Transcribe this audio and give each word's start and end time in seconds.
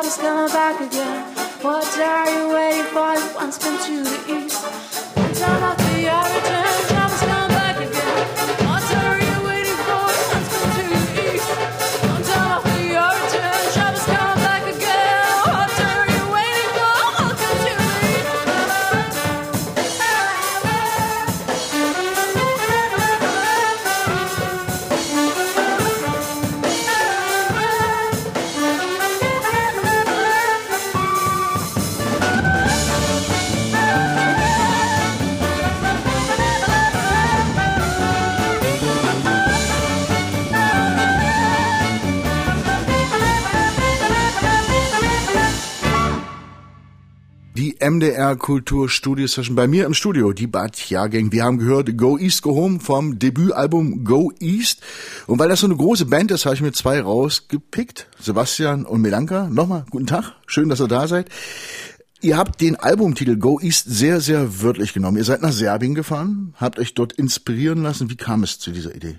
return, 0.00 0.10
Travis 0.10 0.16
coming 0.16 0.52
back 0.52 0.80
again. 0.80 1.36
What 1.62 1.98
are 1.98 2.30
you 2.30 2.54
waiting 2.54 2.84
for? 2.92 3.14
Once 3.36 3.58
been 3.58 3.78
to 3.86 4.04
the 4.04 4.34
east. 4.34 4.39
MDR 47.90 48.36
Kultur 48.36 48.88
Studio 48.88 49.26
Session 49.26 49.56
bei 49.56 49.66
mir 49.66 49.84
im 49.84 49.94
Studio, 49.94 50.32
die 50.32 50.46
Bad 50.46 50.90
Jahrgang. 50.90 51.32
Wir 51.32 51.42
haben 51.42 51.58
gehört 51.58 51.98
Go 51.98 52.16
East 52.16 52.42
Go 52.42 52.54
Home 52.54 52.78
vom 52.78 53.18
Debütalbum 53.18 54.04
Go 54.04 54.30
East. 54.38 54.80
Und 55.26 55.40
weil 55.40 55.48
das 55.48 55.58
so 55.58 55.66
eine 55.66 55.74
große 55.74 56.06
Band 56.06 56.30
ist, 56.30 56.46
habe 56.46 56.54
ich 56.54 56.60
mir 56.60 56.70
zwei 56.70 57.00
rausgepickt. 57.00 58.06
Sebastian 58.20 58.86
und 58.86 59.00
Melanka. 59.00 59.48
Nochmal, 59.48 59.86
guten 59.90 60.06
Tag. 60.06 60.36
Schön, 60.46 60.68
dass 60.68 60.80
ihr 60.80 60.86
da 60.86 61.08
seid. 61.08 61.30
Ihr 62.20 62.38
habt 62.38 62.60
den 62.60 62.76
Albumtitel 62.76 63.34
Go 63.36 63.58
East 63.58 63.86
sehr, 63.88 64.20
sehr 64.20 64.62
wörtlich 64.62 64.92
genommen. 64.92 65.16
Ihr 65.16 65.24
seid 65.24 65.42
nach 65.42 65.50
Serbien 65.50 65.96
gefahren, 65.96 66.54
habt 66.58 66.78
euch 66.78 66.94
dort 66.94 67.14
inspirieren 67.14 67.82
lassen. 67.82 68.08
Wie 68.08 68.16
kam 68.16 68.44
es 68.44 68.60
zu 68.60 68.70
dieser 68.70 68.94
Idee? 68.94 69.18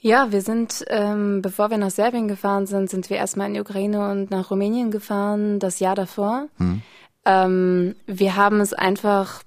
Ja, 0.00 0.32
wir 0.32 0.40
sind, 0.40 0.82
ähm, 0.88 1.42
bevor 1.42 1.68
wir 1.68 1.76
nach 1.76 1.90
Serbien 1.90 2.26
gefahren 2.26 2.66
sind, 2.66 2.88
sind 2.88 3.10
wir 3.10 3.18
erstmal 3.18 3.48
in 3.48 3.54
die 3.54 3.60
Ukraine 3.60 4.10
und 4.10 4.30
nach 4.30 4.50
Rumänien 4.50 4.90
gefahren, 4.90 5.58
das 5.58 5.78
Jahr 5.78 5.94
davor. 5.94 6.46
Ähm, 7.26 7.96
wir 8.06 8.36
haben 8.36 8.60
es 8.60 8.72
einfach, 8.72 9.42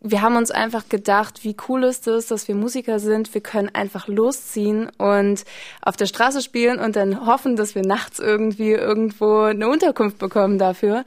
wir 0.00 0.22
haben 0.22 0.36
uns 0.36 0.50
einfach 0.50 0.88
gedacht, 0.88 1.44
wie 1.44 1.56
cool 1.68 1.84
ist 1.84 2.06
es, 2.06 2.28
dass 2.28 2.48
wir 2.48 2.54
Musiker 2.54 3.00
sind. 3.00 3.34
Wir 3.34 3.42
können 3.42 3.68
einfach 3.74 4.06
losziehen 4.08 4.90
und 4.96 5.44
auf 5.82 5.96
der 5.96 6.06
Straße 6.06 6.40
spielen 6.40 6.78
und 6.78 6.96
dann 6.96 7.26
hoffen, 7.26 7.56
dass 7.56 7.74
wir 7.74 7.82
nachts 7.82 8.20
irgendwie 8.20 8.70
irgendwo 8.70 9.40
eine 9.40 9.68
Unterkunft 9.68 10.18
bekommen 10.18 10.58
dafür. 10.58 11.04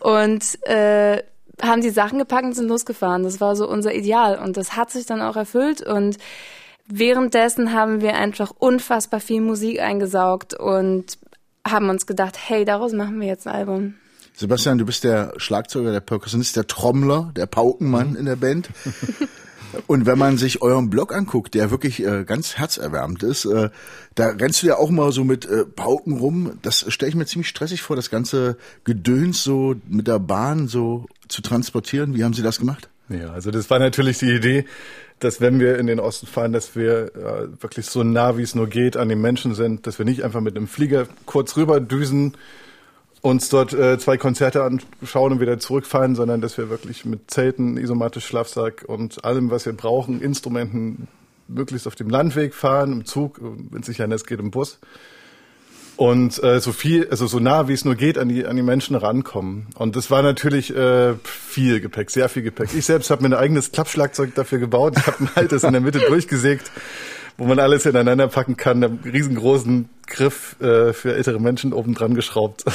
Und 0.00 0.58
äh, 0.66 1.22
haben 1.62 1.82
die 1.82 1.90
Sachen 1.90 2.18
gepackt 2.18 2.44
und 2.44 2.54
sind 2.54 2.68
losgefahren. 2.68 3.22
Das 3.22 3.40
war 3.40 3.54
so 3.54 3.68
unser 3.68 3.94
Ideal 3.94 4.38
und 4.38 4.56
das 4.56 4.76
hat 4.76 4.90
sich 4.90 5.06
dann 5.06 5.22
auch 5.22 5.36
erfüllt 5.36 5.82
und 5.82 6.18
währenddessen 6.86 7.72
haben 7.72 8.00
wir 8.00 8.14
einfach 8.14 8.52
unfassbar 8.58 9.20
viel 9.20 9.40
Musik 9.40 9.80
eingesaugt 9.80 10.54
und 10.54 11.18
haben 11.66 11.88
uns 11.88 12.06
gedacht, 12.06 12.36
hey, 12.38 12.64
daraus 12.64 12.92
machen 12.92 13.20
wir 13.20 13.28
jetzt 13.28 13.46
ein 13.46 13.54
Album. 13.54 13.94
Sebastian, 14.36 14.78
du 14.78 14.84
bist 14.84 15.04
der 15.04 15.32
Schlagzeuger, 15.36 15.92
der 15.92 16.00
Perkussionist, 16.00 16.56
der 16.56 16.66
Trommler, 16.66 17.30
der 17.36 17.46
Paukenmann 17.46 18.16
in 18.16 18.26
der 18.26 18.36
Band. 18.36 18.68
Und 19.86 20.06
wenn 20.06 20.18
man 20.18 20.38
sich 20.38 20.62
euren 20.62 20.90
Blog 20.90 21.14
anguckt, 21.14 21.54
der 21.54 21.70
wirklich 21.70 22.04
äh, 22.04 22.24
ganz 22.24 22.56
herzerwärmend 22.56 23.22
ist, 23.22 23.44
äh, 23.44 23.70
da 24.14 24.28
rennst 24.28 24.62
du 24.62 24.68
ja 24.68 24.76
auch 24.76 24.90
mal 24.90 25.12
so 25.12 25.24
mit 25.24 25.46
äh, 25.46 25.64
Pauken 25.64 26.18
rum. 26.18 26.58
Das 26.62 26.84
stelle 26.92 27.10
ich 27.10 27.16
mir 27.16 27.26
ziemlich 27.26 27.48
stressig 27.48 27.82
vor, 27.82 27.96
das 27.96 28.10
ganze 28.10 28.56
Gedöns 28.84 29.42
so 29.42 29.74
mit 29.88 30.06
der 30.06 30.20
Bahn 30.20 30.68
so 30.68 31.06
zu 31.28 31.42
transportieren. 31.42 32.14
Wie 32.14 32.24
haben 32.24 32.34
Sie 32.34 32.42
das 32.42 32.58
gemacht? 32.58 32.88
Ja, 33.08 33.32
also 33.32 33.50
das 33.50 33.68
war 33.68 33.78
natürlich 33.78 34.18
die 34.18 34.32
Idee, 34.32 34.64
dass 35.18 35.40
wenn 35.40 35.60
wir 35.60 35.78
in 35.78 35.86
den 35.86 36.00
Osten 36.00 36.26
fahren, 36.26 36.52
dass 36.52 36.74
wir 36.74 37.14
äh, 37.14 37.62
wirklich 37.62 37.86
so 37.86 38.02
nah 38.02 38.36
wie 38.36 38.42
es 38.42 38.54
nur 38.54 38.68
geht 38.68 38.96
an 38.96 39.08
den 39.08 39.20
Menschen 39.20 39.54
sind, 39.54 39.86
dass 39.86 39.98
wir 39.98 40.06
nicht 40.06 40.22
einfach 40.22 40.40
mit 40.40 40.56
einem 40.56 40.68
Flieger 40.68 41.06
kurz 41.26 41.56
rüber 41.56 41.80
düsen, 41.80 42.36
uns 43.24 43.48
dort 43.48 43.72
äh, 43.72 43.98
zwei 43.98 44.18
Konzerte 44.18 44.62
anschauen 44.62 45.32
und 45.32 45.40
wieder 45.40 45.58
zurückfahren, 45.58 46.14
sondern 46.14 46.42
dass 46.42 46.58
wir 46.58 46.68
wirklich 46.68 47.06
mit 47.06 47.30
Zelten, 47.30 47.78
Isomatisch, 47.78 48.26
Schlafsack 48.26 48.84
und 48.86 49.24
allem, 49.24 49.50
was 49.50 49.64
wir 49.64 49.72
brauchen, 49.72 50.20
Instrumenten 50.20 51.08
möglichst 51.48 51.86
auf 51.86 51.94
dem 51.94 52.10
Landweg 52.10 52.54
fahren, 52.54 52.92
im 52.92 53.04
Zug, 53.06 53.40
wenn 53.40 53.80
es 53.80 53.88
nicht 53.88 54.02
anders 54.02 54.26
geht, 54.26 54.40
im 54.40 54.50
Bus. 54.50 54.78
Und 55.96 56.42
äh, 56.42 56.60
so 56.60 56.72
viel, 56.72 57.08
also 57.08 57.26
so 57.26 57.38
nah 57.38 57.66
wie 57.66 57.72
es 57.72 57.86
nur 57.86 57.94
geht, 57.94 58.18
an 58.18 58.28
die, 58.28 58.44
an 58.44 58.56
die 58.56 58.62
Menschen 58.62 58.94
rankommen. 58.94 59.68
Und 59.74 59.96
das 59.96 60.10
war 60.10 60.20
natürlich 60.20 60.76
äh, 60.76 61.14
viel 61.22 61.80
Gepäck, 61.80 62.10
sehr 62.10 62.28
viel 62.28 62.42
Gepäck. 62.42 62.74
Ich 62.74 62.84
selbst 62.84 63.10
habe 63.10 63.22
mir 63.22 63.34
ein 63.34 63.40
eigenes 63.42 63.72
Klappschlagzeug 63.72 64.34
dafür 64.34 64.58
gebaut. 64.58 64.98
Ich 64.98 65.06
habe 65.06 65.20
ein 65.20 65.30
altes 65.34 65.64
in 65.64 65.72
der 65.72 65.80
Mitte 65.80 66.00
durchgesägt, 66.08 66.70
wo 67.38 67.46
man 67.46 67.58
alles 67.58 67.86
ineinander 67.86 68.28
packen 68.28 68.58
kann. 68.58 68.84
Einen 68.84 68.98
riesengroßen 68.98 69.88
Griff 70.06 70.60
äh, 70.60 70.92
für 70.92 71.14
ältere 71.14 71.40
Menschen 71.40 71.72
oben 71.72 71.94
dran 71.94 72.14
geschraubt. 72.14 72.64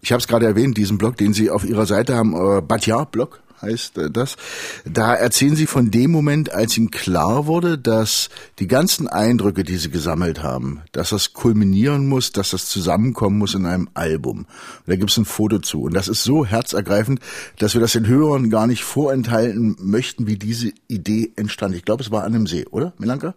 Ich 0.00 0.12
habe 0.12 0.20
es 0.20 0.28
gerade 0.28 0.46
erwähnt, 0.46 0.76
diesen 0.76 0.96
Blog, 0.96 1.16
den 1.16 1.32
Sie 1.32 1.50
auf 1.50 1.64
Ihrer 1.64 1.84
Seite 1.84 2.16
haben, 2.16 2.32
äh, 2.32 2.62
Batja-Blog 2.62 3.40
heißt 3.60 3.98
äh, 3.98 4.10
das. 4.10 4.36
Da 4.84 5.14
erzählen 5.14 5.56
Sie 5.56 5.66
von 5.66 5.90
dem 5.90 6.10
Moment, 6.10 6.52
als 6.52 6.76
Ihnen 6.76 6.90
klar 6.90 7.46
wurde, 7.46 7.78
dass 7.78 8.28
die 8.58 8.66
ganzen 8.66 9.08
Eindrücke, 9.08 9.64
die 9.64 9.76
Sie 9.76 9.90
gesammelt 9.90 10.42
haben, 10.42 10.82
dass 10.92 11.10
das 11.10 11.32
kulminieren 11.32 12.08
muss, 12.08 12.32
dass 12.32 12.50
das 12.50 12.68
zusammenkommen 12.68 13.38
muss 13.38 13.54
in 13.54 13.66
einem 13.66 13.88
Album. 13.94 14.38
Und 14.38 14.46
da 14.86 14.96
gibt 14.96 15.10
es 15.10 15.16
ein 15.16 15.24
Foto 15.24 15.58
zu. 15.58 15.82
Und 15.82 15.94
das 15.94 16.08
ist 16.08 16.24
so 16.24 16.46
herzergreifend, 16.46 17.20
dass 17.58 17.74
wir 17.74 17.80
das 17.80 17.92
den 17.92 18.06
Hörern 18.06 18.50
gar 18.50 18.66
nicht 18.66 18.84
vorenthalten 18.84 19.76
möchten, 19.80 20.26
wie 20.26 20.36
diese 20.36 20.72
Idee 20.86 21.32
entstand. 21.36 21.74
Ich 21.74 21.84
glaube, 21.84 22.02
es 22.02 22.10
war 22.10 22.24
an 22.24 22.34
einem 22.34 22.46
See, 22.46 22.66
oder, 22.70 22.92
Milanka? 22.98 23.34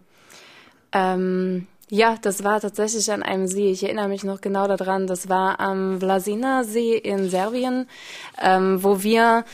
Ähm, 0.92 1.66
ja, 1.94 2.16
das 2.22 2.42
war 2.42 2.58
tatsächlich 2.58 3.12
an 3.12 3.22
einem 3.22 3.46
See. 3.46 3.70
Ich 3.70 3.82
erinnere 3.82 4.08
mich 4.08 4.24
noch 4.24 4.40
genau 4.40 4.66
daran. 4.66 5.06
Das 5.06 5.28
war 5.28 5.60
am 5.60 6.00
Vlasina-See 6.00 6.96
in 6.96 7.28
Serbien, 7.28 7.86
ähm, 8.40 8.82
wo 8.82 9.02
wir 9.02 9.44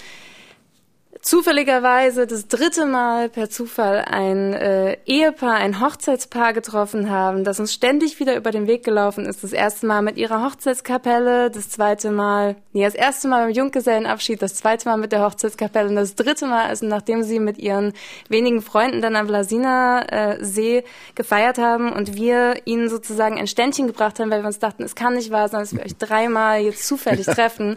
zufälligerweise 1.28 2.26
das 2.26 2.48
dritte 2.48 2.86
Mal 2.86 3.28
per 3.28 3.50
Zufall 3.50 3.98
ein 3.98 4.54
äh, 4.54 4.96
Ehepaar, 5.04 5.56
ein 5.56 5.78
Hochzeitspaar 5.78 6.54
getroffen 6.54 7.10
haben, 7.10 7.44
das 7.44 7.60
uns 7.60 7.74
ständig 7.74 8.18
wieder 8.18 8.34
über 8.34 8.50
den 8.50 8.66
Weg 8.66 8.82
gelaufen 8.82 9.26
ist. 9.26 9.44
Das 9.44 9.52
erste 9.52 9.86
Mal 9.86 10.00
mit 10.00 10.16
ihrer 10.16 10.42
Hochzeitskapelle, 10.42 11.50
das 11.50 11.68
zweite 11.68 12.12
Mal, 12.12 12.56
nee, 12.72 12.82
das 12.82 12.94
erste 12.94 13.28
Mal 13.28 13.44
beim 13.44 13.54
Junggesellenabschied, 13.54 14.40
das 14.40 14.54
zweite 14.54 14.88
Mal 14.88 14.96
mit 14.96 15.12
der 15.12 15.22
Hochzeitskapelle 15.22 15.90
und 15.90 15.96
das 15.96 16.14
dritte 16.14 16.46
Mal, 16.46 16.66
also 16.66 16.86
nachdem 16.86 17.22
sie 17.22 17.40
mit 17.40 17.58
ihren 17.58 17.92
wenigen 18.30 18.62
Freunden 18.62 19.02
dann 19.02 19.14
am 19.14 19.26
Vlasina-See 19.26 20.82
gefeiert 21.14 21.58
haben 21.58 21.92
und 21.92 22.14
wir 22.14 22.62
ihnen 22.64 22.88
sozusagen 22.88 23.36
ein 23.36 23.48
Ständchen 23.48 23.86
gebracht 23.86 24.18
haben, 24.18 24.30
weil 24.30 24.40
wir 24.40 24.46
uns 24.46 24.60
dachten, 24.60 24.82
es 24.82 24.94
kann 24.94 25.12
nicht 25.12 25.30
wahr 25.30 25.50
sein, 25.50 25.60
dass 25.60 25.74
wir 25.74 25.84
euch 25.84 25.98
dreimal 25.98 26.62
jetzt 26.62 26.88
zufällig 26.88 27.26
treffen. 27.26 27.76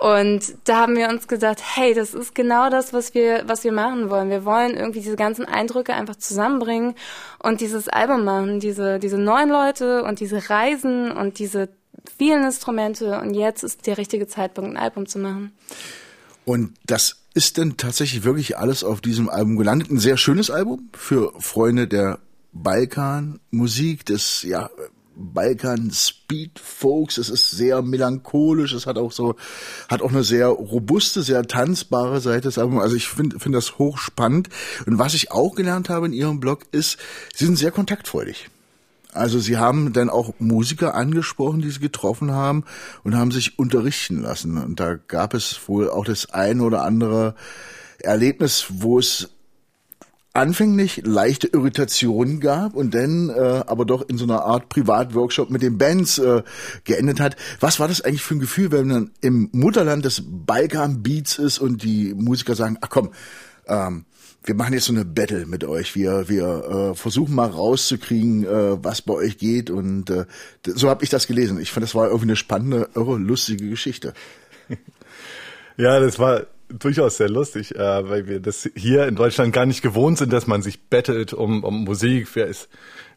Und 0.00 0.54
da 0.64 0.78
haben 0.78 0.96
wir 0.96 1.08
uns 1.08 1.26
gedacht, 1.26 1.58
hey, 1.60 1.92
das 1.92 2.14
ist 2.14 2.34
genau 2.34 2.70
das, 2.70 2.92
was 2.92 3.14
wir, 3.14 3.42
was 3.46 3.64
wir 3.64 3.72
machen 3.72 4.10
wollen. 4.10 4.30
Wir 4.30 4.44
wollen 4.44 4.76
irgendwie 4.76 5.00
diese 5.00 5.16
ganzen 5.16 5.44
Eindrücke 5.44 5.92
einfach 5.92 6.16
zusammenbringen 6.16 6.94
und 7.42 7.60
dieses 7.60 7.88
Album 7.88 8.24
machen, 8.24 8.60
diese, 8.60 8.98
diese 9.00 9.18
neuen 9.18 9.48
Leute 9.48 10.04
und 10.04 10.20
diese 10.20 10.50
Reisen 10.50 11.10
und 11.10 11.38
diese 11.40 11.68
vielen 12.16 12.44
Instrumente. 12.44 13.20
Und 13.20 13.34
jetzt 13.34 13.64
ist 13.64 13.86
der 13.86 13.98
richtige 13.98 14.28
Zeitpunkt, 14.28 14.70
ein 14.70 14.76
Album 14.76 15.06
zu 15.06 15.18
machen. 15.18 15.52
Und 16.44 16.74
das 16.86 17.16
ist 17.34 17.58
denn 17.58 17.76
tatsächlich 17.76 18.24
wirklich 18.24 18.56
alles 18.56 18.84
auf 18.84 19.00
diesem 19.00 19.28
Album 19.28 19.56
gelandet. 19.56 19.90
Ein 19.90 19.98
sehr 19.98 20.16
schönes 20.16 20.50
Album 20.50 20.90
für 20.92 21.32
Freunde 21.40 21.88
der 21.88 22.20
Balkan-Musik, 22.52 24.06
des 24.06 24.42
ja, 24.42 24.70
Balkan 25.18 25.90
Speed 25.90 26.58
Folks. 26.58 27.18
Es 27.18 27.28
ist 27.28 27.50
sehr 27.50 27.82
melancholisch. 27.82 28.72
Es 28.72 28.86
hat 28.86 28.96
auch 28.96 29.12
so, 29.12 29.34
hat 29.88 30.00
auch 30.00 30.10
eine 30.10 30.22
sehr 30.22 30.46
robuste, 30.46 31.22
sehr 31.22 31.42
tanzbare 31.46 32.20
Seite 32.20 32.48
des 32.48 32.58
Albums. 32.58 32.82
Also 32.82 32.96
ich 32.96 33.08
finde 33.08 33.38
finde 33.40 33.58
das 33.58 33.78
hochspannend. 33.78 34.48
Und 34.86 34.98
was 34.98 35.14
ich 35.14 35.32
auch 35.32 35.54
gelernt 35.54 35.88
habe 35.88 36.06
in 36.06 36.12
ihrem 36.12 36.40
Blog 36.40 36.64
ist, 36.70 36.98
sie 37.34 37.46
sind 37.46 37.56
sehr 37.56 37.72
kontaktfreudig. 37.72 38.48
Also 39.12 39.38
sie 39.40 39.56
haben 39.56 39.92
dann 39.92 40.10
auch 40.10 40.34
Musiker 40.38 40.94
angesprochen, 40.94 41.60
die 41.60 41.70
sie 41.70 41.80
getroffen 41.80 42.30
haben 42.30 42.64
und 43.04 43.16
haben 43.16 43.32
sich 43.32 43.58
unterrichten 43.58 44.22
lassen. 44.22 44.58
Und 44.58 44.78
da 44.80 44.94
gab 44.94 45.34
es 45.34 45.60
wohl 45.66 45.90
auch 45.90 46.04
das 46.04 46.30
ein 46.30 46.60
oder 46.60 46.84
andere 46.84 47.34
Erlebnis, 48.00 48.66
wo 48.68 48.98
es 48.98 49.30
anfänglich 50.38 51.02
leichte 51.04 51.48
Irritationen 51.48 52.38
gab 52.38 52.74
und 52.74 52.94
dann 52.94 53.28
äh, 53.28 53.64
aber 53.66 53.84
doch 53.84 54.08
in 54.08 54.18
so 54.18 54.24
einer 54.24 54.42
Art 54.42 54.68
Privatworkshop 54.68 55.50
mit 55.50 55.62
den 55.62 55.78
Bands 55.78 56.18
äh, 56.18 56.42
geendet 56.84 57.18
hat. 57.18 57.34
Was 57.58 57.80
war 57.80 57.88
das 57.88 58.02
eigentlich 58.02 58.22
für 58.22 58.36
ein 58.36 58.40
Gefühl, 58.40 58.70
wenn 58.70 58.86
man 58.86 59.10
im 59.20 59.48
Mutterland 59.52 60.04
des 60.04 60.22
Balkan 60.24 61.02
Beats 61.02 61.38
ist 61.38 61.58
und 61.58 61.82
die 61.82 62.14
Musiker 62.14 62.54
sagen, 62.54 62.78
ach 62.80 62.88
komm, 62.88 63.10
ähm, 63.66 64.04
wir 64.44 64.54
machen 64.54 64.74
jetzt 64.74 64.84
so 64.84 64.92
eine 64.92 65.04
Battle 65.04 65.44
mit 65.44 65.64
euch. 65.64 65.96
Wir, 65.96 66.28
wir 66.28 66.92
äh, 66.92 66.94
versuchen 66.94 67.34
mal 67.34 67.50
rauszukriegen, 67.50 68.44
äh, 68.44 68.82
was 68.82 69.02
bei 69.02 69.14
euch 69.14 69.38
geht. 69.38 69.70
Und 69.70 70.08
äh, 70.08 70.24
so 70.64 70.88
habe 70.88 71.02
ich 71.02 71.10
das 71.10 71.26
gelesen. 71.26 71.60
Ich 71.60 71.72
fand, 71.72 71.82
das 71.82 71.96
war 71.96 72.06
irgendwie 72.06 72.26
eine 72.26 72.36
spannende, 72.36 72.88
irre, 72.94 73.18
lustige 73.18 73.68
Geschichte. 73.68 74.14
Ja, 75.80 76.00
das 76.00 76.18
war 76.18 76.42
durchaus 76.68 77.16
sehr 77.16 77.28
lustig, 77.28 77.74
äh, 77.74 78.08
weil 78.08 78.26
wir 78.26 78.40
das 78.40 78.68
hier 78.74 79.06
in 79.06 79.16
Deutschland 79.16 79.52
gar 79.52 79.66
nicht 79.66 79.82
gewohnt 79.82 80.18
sind, 80.18 80.32
dass 80.32 80.46
man 80.46 80.62
sich 80.62 80.88
bettelt 80.88 81.32
um, 81.32 81.64
um 81.64 81.84
Musik. 81.84 82.28
Wer 82.34 82.46
ist 82.46 82.68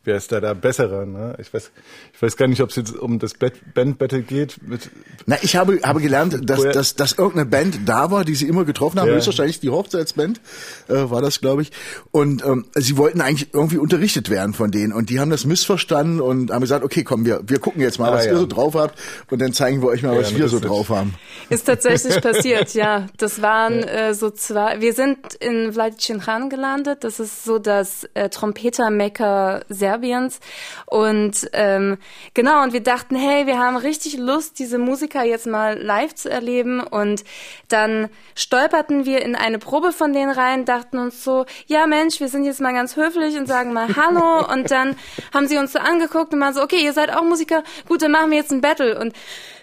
wer 0.04 0.18
ist 0.18 0.32
da 0.32 0.40
der 0.40 0.56
Bessere? 0.56 1.06
Ne? 1.06 1.36
Ich 1.40 1.54
weiß, 1.54 1.72
ich 2.14 2.22
weiß 2.22 2.38
gar 2.38 2.48
nicht, 2.48 2.62
ob 2.62 2.70
es 2.70 2.76
jetzt 2.76 2.96
um 2.96 3.20
das 3.20 3.34
Band 3.36 3.98
Battle 3.98 4.22
geht. 4.22 4.58
Mit 4.68 4.90
Na, 5.26 5.38
ich 5.42 5.56
habe 5.56 5.80
habe 5.84 6.02
gelernt, 6.02 6.50
dass, 6.50 6.62
dass, 6.64 6.96
dass 6.96 7.14
irgendeine 7.14 7.46
Band 7.46 7.80
da 7.86 8.12
war, 8.12 8.26
die 8.26 8.36
sie 8.36 8.48
immer 8.48 8.66
getroffen 8.66 9.00
haben. 9.00 9.10
Ja. 9.10 9.16
Höchstwahrscheinlich 9.16 9.60
die 9.60 9.70
Hochzeitsband 9.70 10.42
äh, 10.88 10.94
war 10.94 11.22
das, 11.22 11.42
glaube 11.42 11.62
ich. 11.62 11.72
Und 12.12 12.44
ähm, 12.46 12.66
sie 12.76 12.98
wollten 12.98 13.22
eigentlich 13.22 13.54
irgendwie 13.54 13.78
unterrichtet 13.78 14.30
werden 14.30 14.54
von 14.54 14.72
denen. 14.72 14.94
Und 14.94 15.10
die 15.10 15.20
haben 15.20 15.30
das 15.30 15.46
missverstanden 15.46 16.22
und 16.22 16.52
haben 16.52 16.62
gesagt, 16.62 16.84
okay, 16.84 17.04
komm, 17.04 17.26
wir 17.26 17.42
wir 17.46 17.60
gucken 17.60 17.82
jetzt 17.82 18.00
mal, 18.00 18.10
ah, 18.10 18.16
was 18.16 18.26
ja. 18.26 18.32
ihr 18.32 18.38
so 18.38 18.48
drauf 18.48 18.76
habt, 18.76 18.98
und 19.30 19.40
dann 19.40 19.54
zeigen 19.54 19.82
wir 19.82 19.90
euch 19.90 20.04
mal, 20.04 20.18
was 20.18 20.32
ja, 20.32 20.38
wir 20.38 20.50
so 20.50 20.60
drauf 20.60 20.90
haben. 20.90 21.14
Ist 21.50 21.66
tatsächlich 21.66 22.22
passiert, 22.22 22.74
ja. 22.74 23.08
Das 23.18 23.42
waren 23.42 23.84
äh, 23.84 24.14
so 24.14 24.32
zwei. 24.32 24.82
Wir 24.82 24.94
sind 24.94 25.36
in 25.36 25.74
Vladichinchan 25.74 26.50
gelandet. 26.50 27.04
Das 27.04 27.20
ist 27.20 27.44
so 27.44 27.60
das 27.60 28.08
äh, 28.14 28.30
Trompeter-Mecker 28.30 29.64
sehr 29.70 29.91
Serbiens. 29.92 30.40
Und 30.86 31.50
ähm, 31.54 31.98
genau, 32.34 32.64
und 32.64 32.74
wir 32.74 32.82
dachten, 32.82 33.16
hey, 33.16 33.46
wir 33.46 33.60
haben 33.60 33.76
richtig 33.76 34.18
Lust, 34.18 34.60
diese 34.60 34.78
Musiker 34.78 35.24
jetzt 35.24 35.48
mal 35.48 35.78
live 35.78 36.16
zu 36.16 36.30
erleben. 36.30 36.80
Und 36.82 37.24
dann 37.68 38.10
stolperten 38.36 39.06
wir 39.06 39.22
in 39.22 39.36
eine 39.36 39.60
Probe 39.60 39.92
von 39.92 40.14
denen 40.14 40.32
rein, 40.32 40.66
dachten 40.66 40.98
uns 40.98 41.24
so, 41.24 41.46
ja 41.68 41.88
Mensch, 41.88 42.20
wir 42.20 42.30
sind 42.30 42.46
jetzt 42.46 42.62
mal 42.62 42.74
ganz 42.74 42.96
höflich 42.96 43.38
und 43.38 43.48
sagen 43.48 43.74
mal 43.74 43.96
Hallo. 43.96 44.46
Und 44.52 44.72
dann 44.72 44.96
haben 45.34 45.48
sie 45.48 45.58
uns 45.58 45.74
so 45.74 45.80
angeguckt 45.80 46.34
und 46.34 46.40
waren 46.40 46.54
so, 46.54 46.62
okay, 46.62 46.84
ihr 46.84 46.94
seid 46.94 47.14
auch 47.14 47.24
Musiker, 47.24 47.64
gut, 47.88 48.02
dann 48.02 48.12
machen 48.12 48.32
wir 48.32 48.38
jetzt 48.38 48.52
ein 48.52 48.62
Battle. 48.62 48.98
Und 49.00 49.14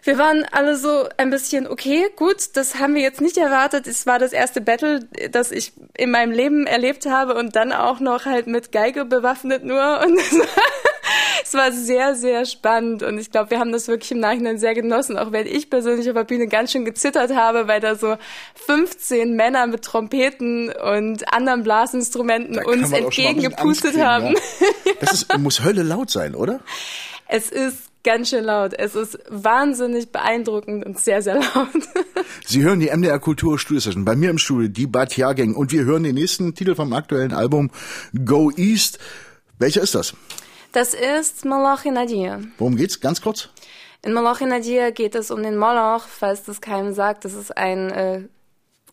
wir 0.08 0.16
waren 0.16 0.46
alle 0.52 0.74
so 0.78 1.06
ein 1.18 1.28
bisschen, 1.28 1.66
okay, 1.66 2.06
gut, 2.16 2.56
das 2.56 2.76
haben 2.76 2.94
wir 2.94 3.02
jetzt 3.02 3.20
nicht 3.20 3.36
erwartet. 3.36 3.86
Es 3.86 4.06
war 4.06 4.18
das 4.18 4.32
erste 4.32 4.62
Battle, 4.62 5.00
das 5.30 5.52
ich 5.52 5.74
in 5.98 6.10
meinem 6.10 6.32
Leben 6.32 6.66
erlebt 6.66 7.04
habe 7.04 7.34
und 7.34 7.54
dann 7.56 7.72
auch 7.72 8.00
noch 8.00 8.24
halt 8.24 8.46
mit 8.46 8.72
Geige 8.72 9.04
bewaffnet 9.04 9.64
nur. 9.64 10.00
Und 10.08 10.18
es 11.44 11.52
war 11.52 11.72
sehr, 11.72 12.14
sehr 12.14 12.46
spannend 12.46 13.02
und 13.02 13.18
ich 13.18 13.30
glaube, 13.30 13.50
wir 13.50 13.58
haben 13.58 13.72
das 13.72 13.88
wirklich 13.88 14.10
im 14.12 14.20
Nachhinein 14.20 14.58
sehr 14.58 14.74
genossen, 14.74 15.18
auch 15.18 15.32
wenn 15.32 15.46
ich 15.46 15.70
persönlich 15.70 16.08
auf 16.08 16.14
der 16.14 16.24
Bühne 16.24 16.46
ganz 16.46 16.72
schön 16.72 16.84
gezittert 16.84 17.34
habe, 17.34 17.68
weil 17.68 17.80
da 17.80 17.94
so 17.94 18.16
15 18.66 19.34
Männer 19.34 19.66
mit 19.66 19.82
Trompeten 19.82 20.70
und 20.70 21.32
anderen 21.32 21.62
Blasinstrumenten 21.62 22.64
uns 22.64 22.92
entgegengepustet 22.92 23.98
haben. 23.98 24.34
Ja. 24.34 24.40
Das 25.00 25.12
ist, 25.12 25.38
muss 25.38 25.62
Hölle 25.62 25.82
laut 25.82 26.10
sein, 26.10 26.34
oder? 26.34 26.60
Es 27.28 27.50
ist 27.50 27.88
ganz 28.08 28.30
schön 28.30 28.44
laut. 28.44 28.72
Es 28.72 28.94
ist 28.94 29.18
wahnsinnig 29.28 30.10
beeindruckend 30.12 30.86
und 30.86 30.98
sehr, 30.98 31.20
sehr 31.20 31.34
laut. 31.34 31.68
Sie 32.46 32.62
hören 32.62 32.80
die 32.80 32.88
MDR 32.88 33.18
Kultur 33.18 33.58
Studio 33.58 33.92
bei 33.98 34.16
mir 34.16 34.30
im 34.30 34.38
Studio, 34.38 34.66
die 34.66 34.86
Bad 34.86 35.14
Jahrgäng. 35.18 35.54
Und 35.54 35.72
wir 35.72 35.84
hören 35.84 36.04
den 36.04 36.14
nächsten 36.14 36.54
Titel 36.54 36.74
vom 36.74 36.94
aktuellen 36.94 37.34
Album 37.34 37.70
Go 38.24 38.50
East. 38.56 38.98
Welcher 39.58 39.82
ist 39.82 39.94
das? 39.94 40.14
Das 40.72 40.94
ist 40.94 41.44
Moloch 41.44 41.84
in 41.84 41.94
Nadir. 41.94 42.40
Worum 42.56 42.76
geht's? 42.76 42.98
Ganz 42.98 43.20
kurz. 43.20 43.50
In 44.02 44.14
Moloch 44.14 44.40
in 44.40 44.48
Nadir 44.48 44.90
geht 44.92 45.14
es 45.14 45.30
um 45.30 45.42
den 45.42 45.58
Moloch, 45.58 46.04
falls 46.08 46.44
das 46.44 46.62
keinem 46.62 46.94
sagt. 46.94 47.26
Das 47.26 47.34
ist 47.34 47.54
ein 47.58 47.90
äh, 47.90 48.22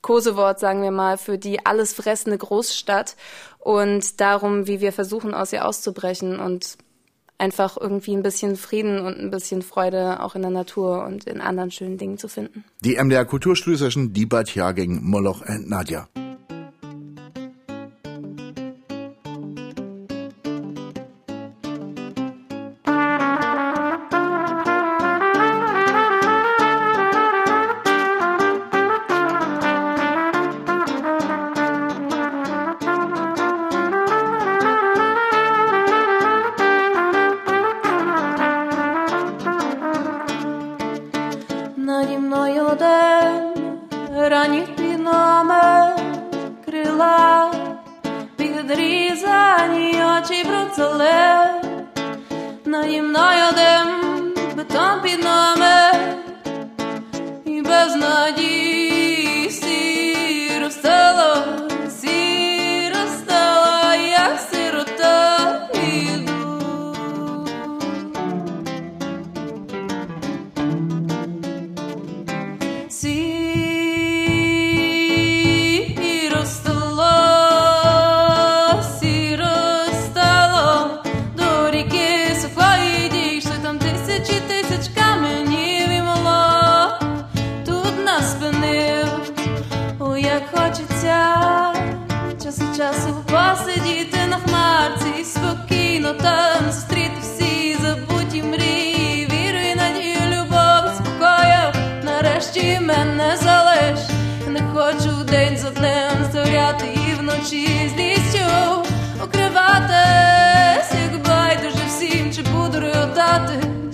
Kosewort, 0.01 0.59
sagen 0.59 0.81
wir 0.81 0.91
mal, 0.91 1.17
für 1.17 1.37
die 1.37 1.65
alles 1.65 1.93
fressende 1.93 2.37
Großstadt 2.37 3.15
und 3.59 4.19
darum, 4.19 4.67
wie 4.67 4.81
wir 4.81 4.91
versuchen, 4.91 5.33
aus 5.33 5.53
ihr 5.53 5.65
auszubrechen 5.65 6.37
und 6.37 6.77
einfach 7.37 7.77
irgendwie 7.79 8.15
ein 8.15 8.23
bisschen 8.23 8.55
Frieden 8.55 8.99
und 8.99 9.17
ein 9.17 9.31
bisschen 9.31 9.61
Freude 9.61 10.23
auch 10.23 10.35
in 10.35 10.41
der 10.41 10.51
Natur 10.51 11.05
und 11.05 11.25
in 11.25 11.41
anderen 11.41 11.71
schönen 11.71 11.97
Dingen 11.97 12.17
zu 12.17 12.27
finden. 12.27 12.63
Die 12.81 12.95
MDR 12.95 13.25
Kulturstudio 13.25 13.77
Session, 13.77 14.13
die 14.13 14.25
Bad 14.25 14.53
Jahrgäng, 14.55 15.03
Moloch 15.03 15.41
und 15.41 15.69
Nadja. 15.69 16.07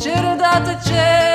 cerdato 0.02 0.76
c'è 0.78 1.31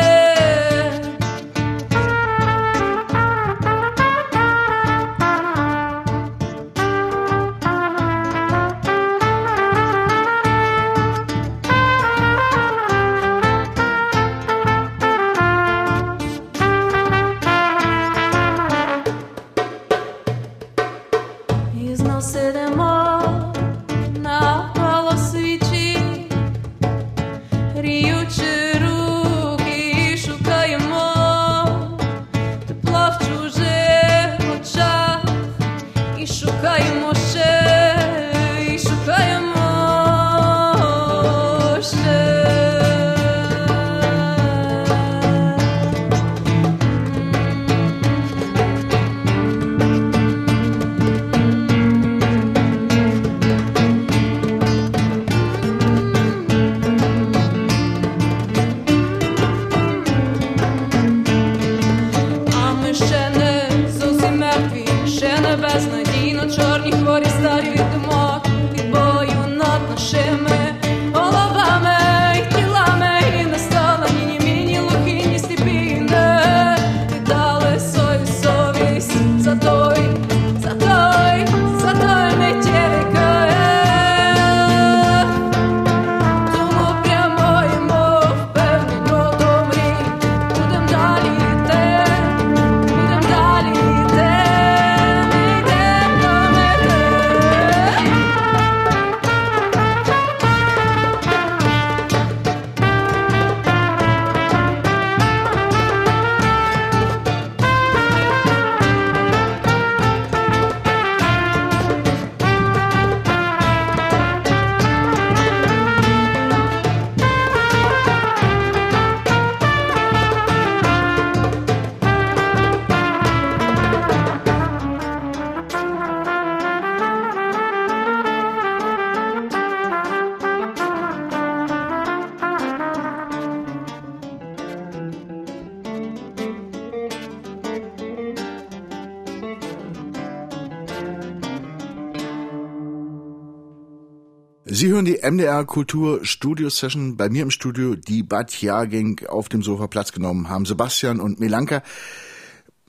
Sie 144.69 144.89
hören 144.89 145.05
die 145.05 145.21
MDR 145.23 145.65
Kultur 145.65 146.25
Studio 146.25 146.71
Session 146.71 147.17
bei 147.17 147.29
mir 147.29 147.45
im 147.45 147.53
Studio, 147.53 147.95
die 147.95 148.25
Bad 148.25 148.61
Jahrgang 148.61 149.21
auf 149.29 149.49
dem 149.49 149.63
Sofa 149.63 149.87
Platz 149.87 150.11
genommen 150.11 150.49
haben. 150.49 150.67
Sebastian 150.67 151.21
und 151.21 151.39
Melanka. 151.39 151.85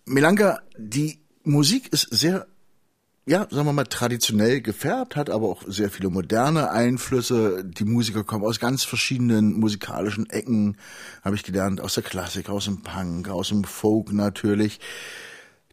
Melanka, 0.05 0.59
die 0.75 1.19
Musik 1.43 1.93
ist 1.93 2.07
sehr, 2.09 2.47
ja, 3.27 3.45
sagen 3.51 3.67
wir 3.67 3.73
mal, 3.73 3.83
traditionell 3.83 4.61
gefärbt, 4.61 5.15
hat 5.15 5.29
aber 5.29 5.49
auch 5.49 5.61
sehr 5.67 5.91
viele 5.91 6.09
moderne 6.09 6.71
Einflüsse. 6.71 7.63
Die 7.63 7.85
Musiker 7.85 8.23
kommen 8.23 8.43
aus 8.43 8.59
ganz 8.59 8.83
verschiedenen 8.83 9.59
musikalischen 9.59 10.27
Ecken, 10.31 10.77
habe 11.23 11.35
ich 11.35 11.43
gelernt, 11.43 11.79
aus 11.79 11.93
der 11.93 12.01
Klassik, 12.01 12.49
aus 12.49 12.65
dem 12.65 12.81
Punk, 12.81 13.29
aus 13.29 13.49
dem 13.49 13.63
Folk 13.63 14.11
natürlich. 14.11 14.79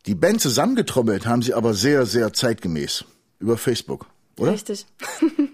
Die 0.05 0.15
Band 0.15 0.43
zusammengetrommelt 0.43 1.25
haben 1.25 1.41
sie 1.41 1.55
aber 1.55 1.73
sehr, 1.73 2.05
sehr 2.05 2.35
zeitgemäß 2.35 3.07
über 3.39 3.57
Facebook, 3.57 4.05
oder? 4.37 4.53
Richtig. 4.53 4.85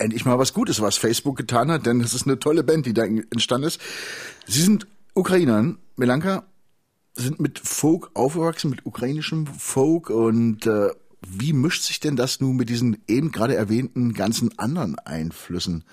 endlich 0.00 0.24
mal 0.24 0.38
was 0.38 0.54
Gutes, 0.54 0.80
was 0.80 0.96
Facebook 0.96 1.36
getan 1.36 1.70
hat, 1.70 1.86
denn 1.86 2.00
es 2.00 2.14
ist 2.14 2.26
eine 2.26 2.38
tolle 2.38 2.64
Band, 2.64 2.86
die 2.86 2.94
da 2.94 3.04
entstanden 3.04 3.66
ist. 3.66 3.80
Sie 4.46 4.62
sind 4.62 4.86
Ukrainern, 5.14 5.78
Melanka, 5.96 6.44
sind 7.14 7.40
mit 7.40 7.58
Folk 7.58 8.10
aufgewachsen, 8.14 8.70
mit 8.70 8.86
ukrainischem 8.86 9.46
Folk 9.46 10.10
und 10.10 10.66
äh, 10.66 10.90
wie 11.26 11.52
mischt 11.52 11.82
sich 11.82 12.00
denn 12.00 12.16
das 12.16 12.40
nun 12.40 12.56
mit 12.56 12.70
diesen 12.70 12.98
eben 13.06 13.30
gerade 13.30 13.54
erwähnten 13.54 14.14
ganzen 14.14 14.58
anderen 14.58 14.98
Einflüssen? 14.98 15.84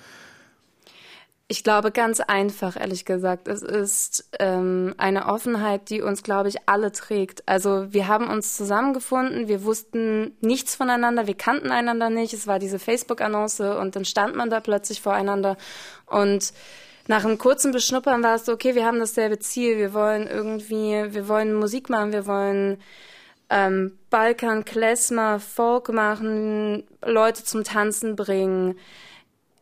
Ich 1.50 1.63
glaube 1.63 1.92
ganz 1.92 2.20
einfach, 2.20 2.75
ehrlich 2.75 3.06
gesagt. 3.06 3.48
Es 3.48 3.62
ist 3.62 4.30
ähm, 4.38 4.94
eine 4.98 5.27
Offenheit, 5.27 5.89
die 5.89 6.01
uns, 6.01 6.22
glaube 6.22 6.50
ich, 6.50 6.68
alle 6.68 6.92
trägt. 6.92 7.48
Also 7.48 7.94
wir 7.94 8.10
haben 8.10 8.27
uns 8.30 8.58
zusammengefunden, 8.58 9.48
wir 9.48 9.63
wussten 9.63 10.36
nichts 10.42 10.75
voneinander, 10.75 11.25
wir 11.25 11.38
kannten 11.38 11.72
einander 11.72 12.10
nicht. 12.10 12.34
Es 12.34 12.48
war 12.48 12.60
diese 12.60 12.80
Facebook-Annonce 12.80 13.77
und 13.80 13.96
dann 13.96 14.04
stand 14.04 14.36
man 14.36 14.50
da 14.50 14.60
plötzlich 14.60 15.01
voreinander. 15.01 15.56
Und 16.06 16.51
nach 17.08 17.24
einem 17.24 17.38
kurzen 17.38 17.72
Beschnuppern 17.72 18.24
war 18.24 18.36
es 18.36 18.46
so, 18.46 18.51
okay, 18.51 18.75
wir 18.75 18.86
haben 18.86 19.00
dasselbe 19.00 19.39
Ziel, 19.39 19.77
wir 19.77 19.94
wollen 19.94 20.27
irgendwie, 20.27 21.13
wir 21.13 21.30
wollen 21.30 21.54
Musik 21.54 21.89
machen, 21.89 22.12
wir 22.12 22.27
wollen 22.27 22.82
ähm, 23.50 23.98
Balkan, 24.10 24.66
Klezmer, 24.66 25.39
Folk 25.39 25.94
machen, 25.94 26.84
Leute 27.01 27.46
zum 27.46 27.63
Tanzen 27.63 28.18
bringen 28.18 28.77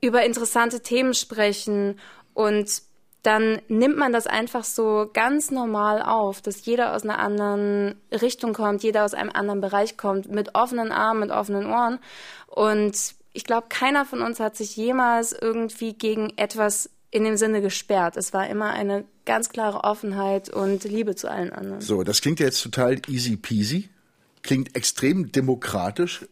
über 0.05 0.23
interessante 0.23 0.81
Themen 0.81 1.13
sprechen 1.13 1.99
und 2.33 2.83
dann 3.25 3.59
nimmt 3.67 3.97
man 3.97 4.13
das 4.13 4.27
einfach 4.27 4.63
so 4.63 5.09
ganz 5.11 5.49
normal 5.49 6.01
auf, 6.01 6.41
dass 6.41 6.65
jeder 6.65 6.95
aus 6.95 7.03
einer 7.03 7.17
anderen 7.17 7.95
Richtung 8.11 8.53
kommt, 8.53 8.83
jeder 8.83 9.03
aus 9.03 9.15
einem 9.15 9.31
anderen 9.31 9.61
Bereich 9.61 9.97
kommt, 9.97 10.29
mit 10.29 10.53
offenen 10.53 10.91
Armen, 10.91 11.21
mit 11.21 11.31
offenen 11.31 11.65
Ohren. 11.65 11.97
Und 12.45 13.15
ich 13.33 13.43
glaube, 13.43 13.67
keiner 13.69 14.05
von 14.05 14.21
uns 14.21 14.39
hat 14.39 14.55
sich 14.55 14.75
jemals 14.75 15.33
irgendwie 15.33 15.93
gegen 15.93 16.33
etwas 16.37 16.91
in 17.09 17.23
dem 17.23 17.37
Sinne 17.37 17.61
gesperrt. 17.61 18.15
Es 18.15 18.31
war 18.31 18.47
immer 18.47 18.71
eine 18.71 19.05
ganz 19.25 19.49
klare 19.49 19.83
Offenheit 19.83 20.49
und 20.49 20.83
Liebe 20.83 21.15
zu 21.15 21.29
allen 21.29 21.51
anderen. 21.51 21.81
So, 21.81 22.03
das 22.03 22.21
klingt 22.21 22.39
jetzt 22.39 22.61
total 22.61 23.01
easy 23.07 23.37
peasy, 23.37 23.89
klingt 24.43 24.75
extrem 24.75 25.31
demokratisch, 25.31 26.27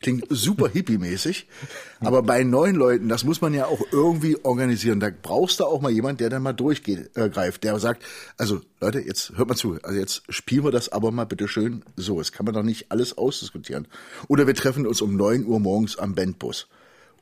Klingt 0.00 0.26
super 0.28 0.68
hippie-mäßig. 0.68 1.46
Aber 2.00 2.22
bei 2.22 2.44
neuen 2.44 2.76
Leuten, 2.76 3.08
das 3.08 3.24
muss 3.24 3.40
man 3.40 3.54
ja 3.54 3.66
auch 3.66 3.80
irgendwie 3.90 4.36
organisieren. 4.44 5.00
Da 5.00 5.10
brauchst 5.10 5.60
du 5.60 5.64
auch 5.64 5.80
mal 5.80 5.90
jemand, 5.90 6.20
der 6.20 6.28
dann 6.28 6.42
mal 6.42 6.52
durchgreift, 6.52 7.64
äh, 7.64 7.68
der 7.68 7.78
sagt, 7.78 8.02
also 8.36 8.60
Leute, 8.80 9.00
jetzt 9.00 9.32
hört 9.36 9.48
mal 9.48 9.56
zu, 9.56 9.78
also 9.82 9.98
jetzt 9.98 10.22
spielen 10.28 10.64
wir 10.64 10.70
das 10.70 10.90
aber 10.90 11.10
mal 11.10 11.24
bitte 11.24 11.48
schön 11.48 11.82
so. 11.96 12.20
Es 12.20 12.32
kann 12.32 12.44
man 12.44 12.54
doch 12.54 12.62
nicht 12.62 12.90
alles 12.90 13.16
ausdiskutieren. 13.16 13.88
Oder 14.28 14.46
wir 14.46 14.54
treffen 14.54 14.86
uns 14.86 15.00
um 15.00 15.16
neun 15.16 15.46
Uhr 15.46 15.60
morgens 15.60 15.96
am 15.96 16.14
Bandbus. 16.14 16.68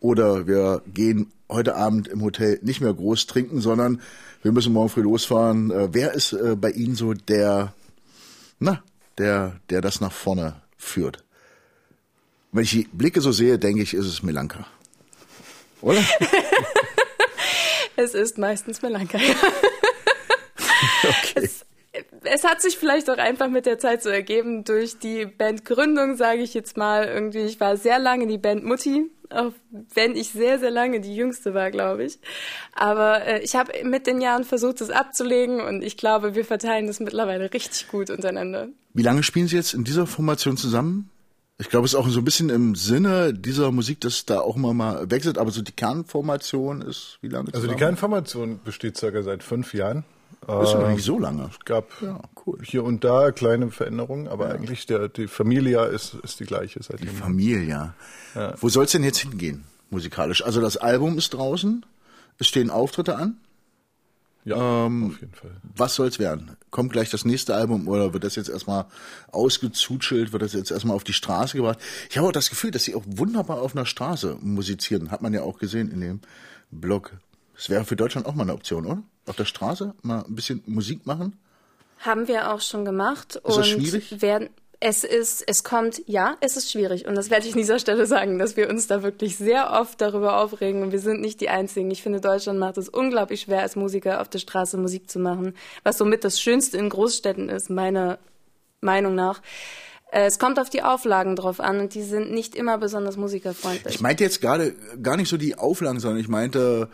Oder 0.00 0.46
wir 0.46 0.82
gehen 0.92 1.32
heute 1.48 1.76
Abend 1.76 2.08
im 2.08 2.22
Hotel 2.22 2.58
nicht 2.62 2.80
mehr 2.80 2.92
groß 2.92 3.26
trinken, 3.26 3.60
sondern 3.60 4.00
wir 4.42 4.52
müssen 4.52 4.72
morgen 4.72 4.90
früh 4.90 5.02
losfahren. 5.02 5.70
Äh, 5.70 5.88
wer 5.92 6.12
ist 6.12 6.32
äh, 6.32 6.56
bei 6.56 6.70
Ihnen 6.70 6.94
so 6.94 7.14
der, 7.14 7.72
na, 8.58 8.82
der, 9.16 9.60
der 9.70 9.80
das 9.80 10.00
nach 10.00 10.12
vorne 10.12 10.56
führt? 10.76 11.23
Wenn 12.54 12.62
ich 12.62 12.70
die 12.70 12.88
Blicke 12.92 13.20
so 13.20 13.32
sehe, 13.32 13.58
denke 13.58 13.82
ich, 13.82 13.94
ist 13.94 14.06
es 14.06 14.22
Melanka. 14.22 14.64
Oder? 15.80 16.02
es 17.96 18.14
ist 18.14 18.38
meistens 18.38 18.80
Melanka. 18.80 19.18
okay. 21.02 21.34
Es, 21.34 21.66
es 22.22 22.44
hat 22.44 22.62
sich 22.62 22.78
vielleicht 22.78 23.10
auch 23.10 23.18
einfach 23.18 23.48
mit 23.48 23.66
der 23.66 23.80
Zeit 23.80 24.04
so 24.04 24.08
ergeben 24.08 24.62
durch 24.62 25.00
die 25.00 25.26
Bandgründung, 25.26 26.16
sage 26.16 26.42
ich 26.42 26.54
jetzt 26.54 26.76
mal. 26.76 27.06
Irgendwie, 27.06 27.40
ich 27.40 27.58
war 27.58 27.76
sehr 27.76 27.98
lange 27.98 28.28
die 28.28 28.38
Band 28.38 28.64
Mutti, 28.64 29.10
auch 29.30 29.52
wenn 29.92 30.14
ich 30.14 30.30
sehr, 30.30 30.60
sehr 30.60 30.70
lange 30.70 31.00
die 31.00 31.16
Jüngste 31.16 31.54
war, 31.54 31.72
glaube 31.72 32.04
ich. 32.04 32.20
Aber 32.72 33.26
äh, 33.26 33.40
ich 33.40 33.56
habe 33.56 33.72
mit 33.82 34.06
den 34.06 34.20
Jahren 34.20 34.44
versucht, 34.44 34.80
es 34.80 34.90
abzulegen 34.90 35.60
und 35.60 35.82
ich 35.82 35.96
glaube, 35.96 36.36
wir 36.36 36.44
verteilen 36.44 36.86
das 36.86 37.00
mittlerweile 37.00 37.52
richtig 37.52 37.88
gut 37.88 38.10
untereinander. 38.10 38.68
Wie 38.92 39.02
lange 39.02 39.24
spielen 39.24 39.48
Sie 39.48 39.56
jetzt 39.56 39.74
in 39.74 39.82
dieser 39.82 40.06
Formation 40.06 40.56
zusammen? 40.56 41.10
Ich 41.58 41.68
glaube, 41.68 41.86
es 41.86 41.92
ist 41.92 41.98
auch 41.98 42.08
so 42.08 42.18
ein 42.18 42.24
bisschen 42.24 42.50
im 42.50 42.74
Sinne 42.74 43.32
dieser 43.32 43.70
Musik, 43.70 44.00
dass 44.00 44.26
da 44.26 44.40
auch 44.40 44.56
immer 44.56 44.74
mal 44.74 45.08
wechselt, 45.10 45.38
aber 45.38 45.52
so 45.52 45.62
die 45.62 45.72
Kernformation 45.72 46.82
ist 46.82 47.18
wie 47.20 47.28
lange? 47.28 47.54
Also 47.54 47.68
die 47.68 47.76
Kernformation 47.76 48.60
besteht 48.64 48.96
circa 48.96 49.22
seit 49.22 49.44
fünf 49.44 49.72
Jahren. 49.72 50.04
Das 50.46 50.68
ist 50.68 50.74
ja 50.74 50.88
nicht 50.90 51.04
so 51.04 51.18
lange. 51.18 51.48
Es 51.50 51.64
gab 51.64 51.88
ja, 52.02 52.20
cool. 52.44 52.58
hier 52.62 52.84
und 52.84 53.04
da 53.04 53.30
kleine 53.30 53.70
Veränderungen, 53.70 54.28
aber 54.28 54.48
ja. 54.48 54.54
eigentlich 54.54 54.84
der, 54.86 55.08
die 55.08 55.28
Familie 55.28 55.86
ist, 55.86 56.14
ist 56.22 56.40
die 56.40 56.44
gleiche 56.44 56.82
seitdem. 56.82 57.08
Die 57.08 57.14
Familie, 57.14 57.62
ja. 57.62 57.94
Wo 58.58 58.68
soll 58.68 58.84
es 58.84 58.90
denn 58.90 59.04
jetzt 59.04 59.18
hingehen, 59.18 59.64
musikalisch? 59.90 60.44
Also 60.44 60.60
das 60.60 60.76
Album 60.76 61.16
ist 61.16 61.34
draußen, 61.34 61.86
es 62.38 62.48
stehen 62.48 62.70
Auftritte 62.70 63.16
an. 63.16 63.38
Ja, 64.44 64.86
ähm, 64.86 65.12
auf 65.12 65.20
jeden 65.20 65.34
Fall. 65.34 65.52
Was 65.76 65.94
soll's 65.94 66.18
werden? 66.18 66.56
Kommt 66.74 66.90
gleich 66.90 67.08
das 67.08 67.24
nächste 67.24 67.54
Album 67.54 67.86
oder 67.86 68.12
wird 68.14 68.24
das 68.24 68.34
jetzt 68.34 68.48
erstmal 68.48 68.86
ausgezutschelt, 69.30 70.32
wird 70.32 70.42
das 70.42 70.54
jetzt 70.54 70.72
erstmal 70.72 70.96
auf 70.96 71.04
die 71.04 71.12
Straße 71.12 71.56
gebracht? 71.56 71.78
Ich 72.10 72.18
habe 72.18 72.26
auch 72.26 72.32
das 72.32 72.50
Gefühl, 72.50 72.72
dass 72.72 72.82
sie 72.82 72.96
auch 72.96 73.04
wunderbar 73.06 73.62
auf 73.62 73.76
einer 73.76 73.86
Straße 73.86 74.38
musizieren. 74.40 75.12
Hat 75.12 75.22
man 75.22 75.32
ja 75.32 75.42
auch 75.42 75.60
gesehen 75.60 75.92
in 75.92 76.00
dem 76.00 76.20
Blog. 76.72 77.12
Das 77.54 77.70
wäre 77.70 77.84
für 77.84 77.94
Deutschland 77.94 78.26
auch 78.26 78.34
mal 78.34 78.42
eine 78.42 78.54
Option, 78.54 78.86
oder? 78.86 79.04
Auf 79.26 79.36
der 79.36 79.44
Straße 79.44 79.94
mal 80.02 80.24
ein 80.24 80.34
bisschen 80.34 80.64
Musik 80.66 81.06
machen? 81.06 81.38
Haben 82.00 82.26
wir 82.26 82.52
auch 82.52 82.60
schon 82.60 82.84
gemacht. 82.84 83.36
Ist 83.36 83.56
das 83.56 83.68
schwierig? 83.68 84.20
Werden, 84.20 84.48
es 84.86 85.02
ist, 85.02 85.42
es 85.46 85.64
kommt, 85.64 86.02
ja, 86.04 86.36
es 86.42 86.58
ist 86.58 86.70
schwierig. 86.70 87.06
Und 87.06 87.14
das 87.14 87.30
werde 87.30 87.46
ich 87.46 87.54
an 87.54 87.58
dieser 87.58 87.78
Stelle 87.78 88.04
sagen, 88.04 88.38
dass 88.38 88.58
wir 88.58 88.68
uns 88.68 88.86
da 88.86 89.02
wirklich 89.02 89.38
sehr 89.38 89.72
oft 89.72 89.98
darüber 89.98 90.36
aufregen. 90.36 90.82
Und 90.82 90.92
wir 90.92 90.98
sind 90.98 91.22
nicht 91.22 91.40
die 91.40 91.48
Einzigen. 91.48 91.90
Ich 91.90 92.02
finde, 92.02 92.20
Deutschland 92.20 92.58
macht 92.58 92.76
es 92.76 92.90
unglaublich 92.90 93.40
schwer, 93.40 93.62
als 93.62 93.76
Musiker 93.76 94.20
auf 94.20 94.28
der 94.28 94.40
Straße 94.40 94.76
Musik 94.76 95.08
zu 95.08 95.18
machen. 95.18 95.54
Was 95.84 95.96
somit 95.96 96.22
das 96.22 96.38
Schönste 96.38 96.76
in 96.76 96.90
Großstädten 96.90 97.48
ist, 97.48 97.70
meiner 97.70 98.18
Meinung 98.82 99.14
nach. 99.14 99.40
Äh, 100.12 100.26
es 100.26 100.38
kommt 100.38 100.58
auf 100.58 100.68
die 100.68 100.82
Auflagen 100.82 101.34
drauf 101.34 101.60
an 101.60 101.80
und 101.80 101.94
die 101.94 102.02
sind 102.02 102.30
nicht 102.30 102.54
immer 102.54 102.76
besonders 102.76 103.16
musikerfreundlich. 103.16 103.94
Ich 103.94 104.00
meinte 104.02 104.22
jetzt 104.22 104.42
gerade 104.42 104.74
gar 105.02 105.16
nicht 105.16 105.30
so 105.30 105.38
die 105.38 105.56
Auflagen, 105.56 105.98
sondern 105.98 106.20
ich 106.20 106.28
meinte 106.28 106.90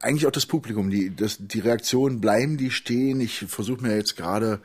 eigentlich 0.00 0.28
auch 0.28 0.30
das 0.30 0.46
Publikum, 0.46 0.88
die, 0.88 1.16
das, 1.16 1.38
die 1.40 1.58
Reaktionen 1.58 2.20
bleiben, 2.20 2.58
die 2.58 2.70
stehen. 2.70 3.20
Ich 3.20 3.40
versuche 3.48 3.82
mir 3.82 3.96
jetzt 3.96 4.16
gerade 4.16 4.60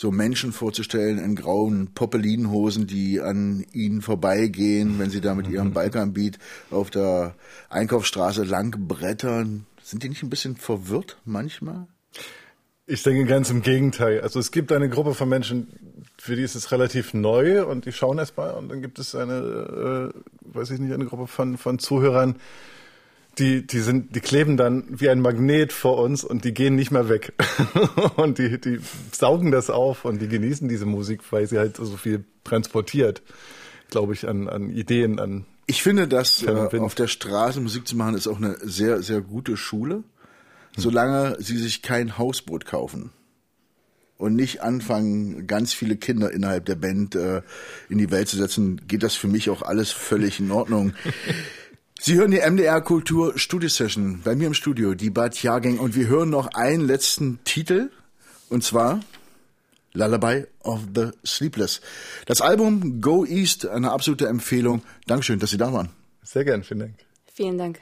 so 0.00 0.10
Menschen 0.10 0.52
vorzustellen 0.52 1.18
in 1.18 1.36
grauen 1.36 1.92
Poppelinhosen, 1.92 2.86
die 2.86 3.20
an 3.20 3.66
ihnen 3.74 4.00
vorbeigehen, 4.00 4.98
wenn 4.98 5.10
sie 5.10 5.20
da 5.20 5.34
mit 5.34 5.46
ihrem 5.46 5.74
Balkanbeat 5.74 6.38
auf 6.70 6.88
der 6.88 7.34
Einkaufsstraße 7.68 8.44
lang 8.44 8.88
brettern. 8.88 9.66
Sind 9.82 10.02
die 10.02 10.08
nicht 10.08 10.22
ein 10.22 10.30
bisschen 10.30 10.56
verwirrt 10.56 11.18
manchmal? 11.26 11.86
Ich 12.86 13.02
denke 13.02 13.26
ganz 13.26 13.50
im 13.50 13.60
Gegenteil. 13.60 14.22
Also 14.22 14.40
es 14.40 14.52
gibt 14.52 14.72
eine 14.72 14.88
Gruppe 14.88 15.12
von 15.12 15.28
Menschen, 15.28 15.68
für 16.16 16.34
die 16.34 16.44
ist 16.44 16.54
es 16.54 16.72
relativ 16.72 17.12
neu 17.12 17.66
und 17.66 17.84
die 17.84 17.92
schauen 17.92 18.16
erst 18.16 18.38
mal 18.38 18.52
und 18.52 18.70
dann 18.70 18.80
gibt 18.80 18.98
es 18.98 19.14
eine, 19.14 20.12
äh, 20.14 20.54
weiß 20.56 20.70
ich 20.70 20.80
nicht, 20.80 20.94
eine 20.94 21.04
Gruppe 21.04 21.26
von, 21.26 21.58
von 21.58 21.78
Zuhörern, 21.78 22.36
die, 23.40 23.66
die 23.66 23.80
sind, 23.80 24.14
die 24.14 24.20
kleben 24.20 24.56
dann 24.56 24.84
wie 24.88 25.08
ein 25.08 25.20
Magnet 25.20 25.72
vor 25.72 25.98
uns 25.98 26.22
und 26.22 26.44
die 26.44 26.54
gehen 26.54 26.76
nicht 26.76 26.90
mehr 26.90 27.08
weg. 27.08 27.32
und 28.16 28.38
die, 28.38 28.60
die 28.60 28.78
saugen 29.12 29.50
das 29.50 29.70
auf 29.70 30.04
und 30.04 30.20
die 30.20 30.28
genießen 30.28 30.68
diese 30.68 30.86
Musik, 30.86 31.20
weil 31.30 31.46
sie 31.46 31.58
halt 31.58 31.76
so 31.76 31.96
viel 31.96 32.24
transportiert, 32.44 33.22
glaube 33.88 34.12
ich, 34.12 34.28
an, 34.28 34.48
an 34.48 34.70
Ideen, 34.70 35.18
an. 35.18 35.46
Ich 35.66 35.82
finde, 35.82 36.06
dass 36.06 36.42
äh, 36.42 36.78
auf 36.78 36.94
der 36.94 37.06
Straße 37.06 37.60
Musik 37.60 37.88
zu 37.88 37.96
machen, 37.96 38.14
ist 38.14 38.28
auch 38.28 38.38
eine 38.38 38.56
sehr, 38.60 39.02
sehr 39.02 39.20
gute 39.20 39.56
Schule, 39.56 40.04
solange 40.76 41.36
sie 41.40 41.56
sich 41.56 41.82
kein 41.82 42.18
Hausboot 42.18 42.66
kaufen 42.66 43.10
und 44.18 44.36
nicht 44.36 44.62
anfangen, 44.62 45.46
ganz 45.46 45.72
viele 45.72 45.96
Kinder 45.96 46.30
innerhalb 46.30 46.66
der 46.66 46.74
Band 46.74 47.14
äh, 47.14 47.42
in 47.88 47.98
die 47.98 48.10
Welt 48.10 48.28
zu 48.28 48.36
setzen, 48.36 48.82
geht 48.86 49.02
das 49.02 49.14
für 49.14 49.28
mich 49.28 49.48
auch 49.48 49.62
alles 49.62 49.90
völlig 49.90 50.40
in 50.40 50.50
Ordnung. 50.50 50.92
Sie 52.02 52.14
hören 52.14 52.30
die 52.30 52.38
MDR 52.40 52.80
Kultur 52.80 53.38
Studio 53.38 53.68
Session 53.68 54.22
bei 54.24 54.34
mir 54.34 54.46
im 54.46 54.54
Studio, 54.54 54.94
die 54.94 55.10
Bad 55.10 55.42
Jahrgang 55.42 55.78
und 55.78 55.94
wir 55.94 56.08
hören 56.08 56.30
noch 56.30 56.54
einen 56.54 56.86
letzten 56.86 57.44
Titel 57.44 57.90
und 58.48 58.64
zwar 58.64 59.00
Lullaby 59.92 60.46
of 60.60 60.80
the 60.94 61.10
Sleepless. 61.26 61.82
Das 62.24 62.40
Album 62.40 63.02
Go 63.02 63.26
East, 63.26 63.68
eine 63.68 63.90
absolute 63.90 64.28
Empfehlung. 64.28 64.80
Dankeschön, 65.06 65.40
dass 65.40 65.50
Sie 65.50 65.58
da 65.58 65.74
waren. 65.74 65.90
Sehr 66.22 66.46
gern, 66.46 66.64
vielen 66.64 66.80
Dank. 66.80 66.94
Vielen 67.34 67.58
Dank. 67.58 67.80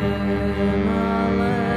Himalayas. 0.00 1.67